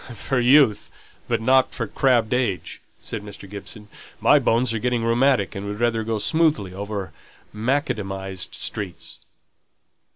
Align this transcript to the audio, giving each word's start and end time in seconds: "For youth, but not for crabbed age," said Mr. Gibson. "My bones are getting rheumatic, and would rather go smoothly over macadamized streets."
"For 0.15 0.39
youth, 0.39 0.89
but 1.27 1.41
not 1.41 1.75
for 1.75 1.85
crabbed 1.85 2.33
age," 2.33 2.81
said 2.99 3.21
Mr. 3.21 3.47
Gibson. 3.47 3.87
"My 4.19 4.39
bones 4.39 4.73
are 4.73 4.79
getting 4.79 5.03
rheumatic, 5.03 5.53
and 5.53 5.67
would 5.67 5.79
rather 5.79 6.03
go 6.03 6.17
smoothly 6.17 6.73
over 6.73 7.13
macadamized 7.53 8.55
streets." 8.55 9.19